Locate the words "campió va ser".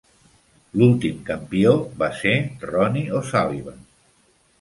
1.27-2.33